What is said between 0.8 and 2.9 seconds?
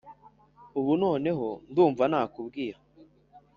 noneho ndumva nakubwira